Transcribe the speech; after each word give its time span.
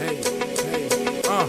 Uh. 0.00 1.46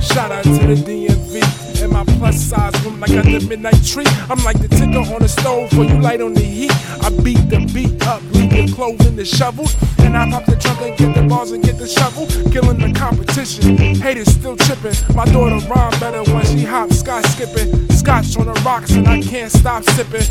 Shout 0.00 0.32
out 0.32 0.42
to 0.42 0.50
the 0.50 0.74
DMV 0.74 1.82
and 1.82 1.92
my 1.92 2.04
plus 2.18 2.40
size 2.40 2.74
room 2.84 2.98
like 2.98 3.10
under 3.10 3.40
midnight 3.46 3.84
tree. 3.84 4.06
I'm 4.28 4.42
like 4.42 4.58
the 4.60 4.66
ticker 4.66 4.98
on 4.98 5.22
the 5.22 5.28
stove 5.28 5.70
for 5.70 5.84
you 5.84 6.00
light 6.00 6.20
on 6.20 6.34
the 6.34 6.40
heat. 6.40 6.72
I 7.00 7.10
beat 7.22 7.48
the 7.48 7.60
beat 7.72 8.04
up, 8.08 8.22
leave 8.32 8.52
your 8.52 8.66
clothes 8.74 9.06
in 9.06 9.14
the 9.14 9.24
shovels. 9.24 9.76
And 10.00 10.16
I 10.16 10.28
pop 10.30 10.46
the 10.46 10.56
trunk 10.56 10.80
and 10.80 10.98
get 10.98 11.14
the 11.14 11.22
balls 11.28 11.52
and 11.52 11.62
get 11.62 11.78
the 11.78 11.86
shovel. 11.86 12.26
Killing 12.50 12.78
the 12.78 12.92
competition, 12.98 13.76
haters 13.76 14.26
still 14.26 14.56
tripping. 14.56 14.94
My 15.14 15.24
daughter 15.26 15.64
rhyme 15.68 15.98
better 16.00 16.24
when 16.32 16.44
she 16.44 16.64
hops, 16.64 16.98
scotch 16.98 17.26
skipping. 17.26 17.88
Scotch 17.90 18.36
on 18.36 18.46
the 18.46 18.60
rocks 18.66 18.90
and 18.96 19.06
I 19.06 19.22
can't 19.22 19.50
stop 19.50 19.84
sipping 19.84 20.26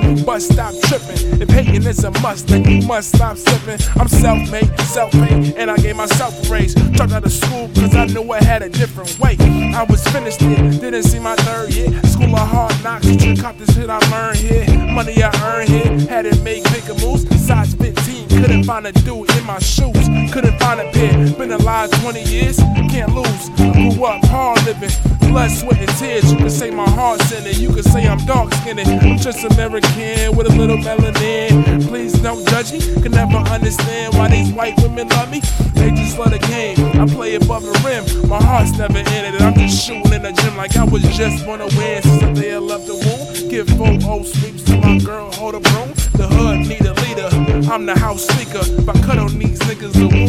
then 0.00 0.16
you 0.16 0.24
must 0.24 0.52
stop 0.52 0.74
tripping. 0.84 1.40
If 1.40 1.48
hating 1.50 1.84
is 1.84 2.02
a 2.04 2.10
must, 2.22 2.48
then 2.48 2.64
you 2.64 2.86
must 2.86 3.14
stop 3.14 3.36
slipping. 3.36 3.78
I'm 4.00 4.08
self-made, 4.08 4.78
self-made, 4.80 5.54
and 5.56 5.70
I 5.70 5.76
gave 5.76 5.96
myself 5.96 6.32
a 6.46 6.52
raise. 6.52 6.74
Dropped 6.74 7.12
out 7.12 7.24
of 7.24 7.32
school 7.32 7.68
cause 7.74 7.94
I 7.94 8.06
knew 8.06 8.30
I 8.32 8.42
had 8.42 8.62
a 8.62 8.68
different 8.68 9.18
way. 9.18 9.36
I 9.40 9.84
was 9.84 10.06
finished 10.08 10.42
it, 10.42 10.80
didn't 10.80 11.04
see 11.04 11.18
my 11.18 11.36
third 11.36 11.72
year. 11.74 11.90
School 12.04 12.34
of 12.34 12.48
hard 12.48 12.74
knocks, 12.82 13.06
trick 13.16 13.40
cop 13.40 13.56
this 13.58 13.74
shit 13.74 13.90
I 13.90 13.98
learned 14.10 14.38
here. 14.38 14.66
Money 14.92 15.22
I 15.22 15.30
earned 15.44 15.68
here, 15.68 16.08
had 16.08 16.22
to 16.22 16.36
make 16.42 16.64
bigger 16.72 16.94
moves. 17.04 17.24
Size 17.44 17.74
15, 17.74 18.28
couldn't 18.28 18.64
find 18.64 18.86
a 18.86 18.92
dude 18.92 19.30
in 19.36 19.44
my 19.44 19.58
shoes. 19.58 19.93
Couldn't 20.34 20.58
find 20.58 20.80
a 20.80 20.90
pair, 20.90 21.12
been 21.38 21.52
alive 21.52 21.92
20 22.02 22.22
years, 22.24 22.58
can't 22.90 23.14
lose. 23.14 23.50
I 23.56 23.70
grew 23.94 24.04
up 24.04 24.24
hard 24.24 24.64
living, 24.64 24.90
blood, 25.28 25.48
sweat, 25.48 25.78
and 25.78 25.88
tears. 25.96 26.32
You 26.32 26.38
can 26.38 26.50
say 26.50 26.72
my 26.72 26.90
heart's 26.90 27.30
in 27.30 27.46
it, 27.46 27.58
you 27.58 27.68
can 27.68 27.84
say 27.84 28.04
I'm 28.08 28.18
dark 28.26 28.52
skinned. 28.54 28.80
I'm 28.80 29.16
just 29.16 29.44
American 29.44 30.34
with 30.36 30.48
a 30.48 30.56
little 30.56 30.76
melanin. 30.78 31.86
Please 31.86 32.14
don't 32.14 32.44
judge 32.48 32.72
me, 32.72 32.80
can 33.00 33.12
never 33.12 33.36
understand 33.48 34.14
why 34.14 34.28
these 34.28 34.52
white 34.52 34.76
women 34.82 35.08
love 35.10 35.30
me. 35.30 35.38
They 35.74 35.92
just 35.92 36.18
love 36.18 36.32
the 36.32 36.40
game, 36.40 36.78
I 37.00 37.06
play 37.06 37.36
above 37.36 37.62
the 37.62 37.78
rim. 37.86 38.28
My 38.28 38.42
heart's 38.42 38.76
never 38.76 38.98
in 38.98 39.06
it, 39.06 39.34
and 39.36 39.42
I'm 39.44 39.54
just 39.54 39.86
shooting 39.86 40.12
in 40.12 40.22
the 40.22 40.32
gym 40.32 40.56
like 40.56 40.76
I 40.76 40.82
was 40.82 41.04
just 41.16 41.46
wanna 41.46 41.68
win. 41.78 42.02
Since 42.02 42.20
the 42.20 42.32
day 42.32 42.54
I 42.54 42.58
left 42.58 42.88
the 42.88 42.94
womb, 42.94 43.50
give 43.50 43.68
four 43.78 43.94
old 44.10 44.26
sweeps 44.26 44.64
to 44.64 44.78
my 44.78 44.98
girl, 44.98 45.30
hold 45.30 45.54
a 45.54 45.60
broom. 45.60 45.92
The 46.18 46.26
hood 46.26 46.66
need 46.66 46.84
a 46.86 46.94
leader, 47.06 47.28
I'm 47.70 47.86
the 47.86 47.96
house 47.96 48.26
speaker. 48.26 48.62
If 48.62 48.88
I 48.88 48.94
cut 49.06 49.18
on 49.18 49.38
these 49.38 49.60
niggas, 49.60 49.92
the 49.92 50.23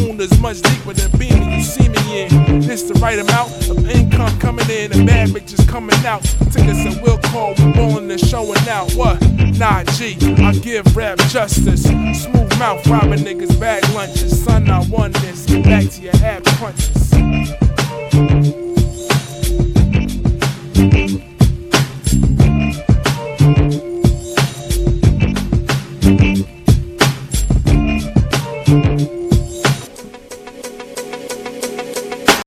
much 0.46 0.62
deeper 0.62 0.92
than 0.92 1.10
beaming. 1.18 1.50
You 1.54 1.60
see 1.60 1.88
me 1.88 2.22
in 2.22 2.60
this 2.60 2.82
the 2.82 2.94
right 3.00 3.18
amount 3.18 3.68
of 3.68 3.84
income 3.90 4.38
coming 4.38 4.70
in 4.70 4.92
and 4.92 5.04
bad 5.04 5.30
bitches 5.30 5.66
coming 5.68 5.98
out. 6.06 6.22
Tickets 6.52 6.86
and 6.86 7.02
will 7.02 7.18
call, 7.18 7.54
We're 7.58 7.72
rolling 7.72 8.08
and 8.12 8.20
showing 8.20 8.68
out. 8.68 8.92
What? 8.92 9.20
Nah, 9.58 9.82
G, 9.82 10.16
I 10.38 10.52
give 10.52 10.96
rap 10.96 11.18
justice. 11.34 11.82
Smooth 11.82 12.58
mouth, 12.60 12.86
robbing 12.86 13.24
niggas 13.24 13.58
bag 13.58 13.82
lunches. 13.92 14.44
Son, 14.44 14.70
I 14.70 14.86
won 14.88 15.10
this. 15.14 15.46
Get 15.46 15.64
back 15.64 15.90
to 15.90 16.00
your 16.00 16.14
ab 16.22 16.44
crunches. 16.44 17.65